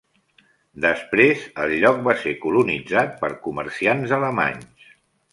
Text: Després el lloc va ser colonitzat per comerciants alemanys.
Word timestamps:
Després 0.85 1.43
el 1.65 1.73
lloc 1.83 1.99
va 2.07 2.15
ser 2.21 2.33
colonitzat 2.45 3.13
per 3.25 3.29
comerciants 3.43 4.15
alemanys. 4.19 4.89